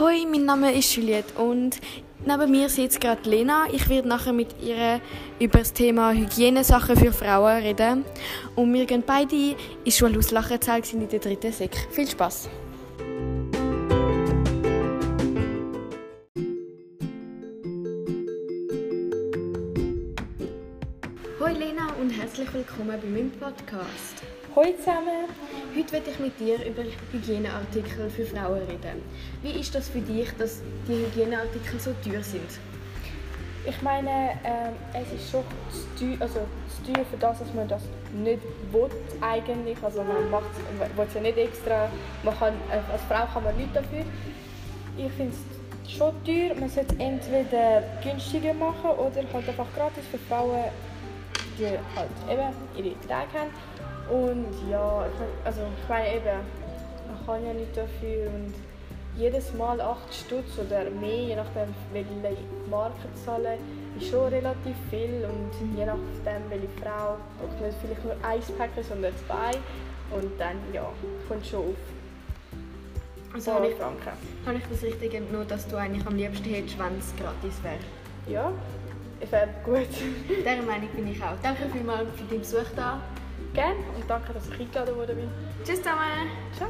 [0.00, 1.80] Hoi, mein Name ist Juliette und
[2.26, 3.66] neben mir sitzt gerade Lena.
[3.70, 5.00] Ich werde nachher mit ihr
[5.38, 8.04] über das Thema Hygienesachen für Frauen reden.
[8.56, 11.76] Und wir gehen beide in die Schule aus Lachenzell, sind in der dritten Sek.
[11.92, 12.48] Viel Spaß!
[21.38, 24.24] Hoi Lena und herzlich willkommen bei meinem Podcast.
[24.56, 25.26] Hallo zusammen.
[25.74, 29.02] Heute werde ich mit dir über Hygieneartikel für Frauen reden.
[29.42, 32.48] Wie ist das für dich, dass die Hygieneartikel so teuer sind?
[33.66, 37.66] Ich meine, ähm, es ist schon zu teuer, also zu teuer für das, dass man
[37.66, 37.82] das
[38.12, 39.76] nicht will eigentlich.
[39.82, 41.88] Also man macht es ja nicht extra.
[42.22, 44.04] Man kann, äh, als Frau kann man nichts dafür.
[44.96, 45.34] Ich finde
[45.84, 46.54] es schon teuer.
[46.54, 50.66] Man sollte es entweder günstiger machen oder halt einfach gratis für Frauen,
[51.58, 53.93] die halt eben ihre Tage haben.
[54.10, 56.40] Und ja, ich, also ich meine eben,
[57.08, 58.54] man kann ja nicht dafür und
[59.16, 62.38] jedes Mal 8 Stutz oder mehr, je nachdem welche
[62.68, 63.58] Marke zahlen,
[63.98, 68.84] ist schon relativ viel und je nachdem welche Frau, ob nicht vielleicht nur ein Päckchen,
[68.84, 69.52] sondern zwei
[70.16, 70.88] und dann ja,
[71.28, 71.76] kommt schon auf.
[73.32, 74.12] Also habe ich, Franken.
[74.46, 77.78] habe ich das richtig entnommen, dass du eigentlich am liebsten hättest, wenn es gratis wäre?
[78.28, 78.52] Ja,
[79.30, 79.88] wäre gut.
[80.28, 81.34] Dieser Meinung bin ich auch.
[81.42, 83.00] Danke vielmals für deinen Besuch da.
[83.52, 85.16] Gerne und danke, dass ich eingeladen wurde.
[85.64, 86.30] Tschüss zusammen.
[86.56, 86.68] Ciao.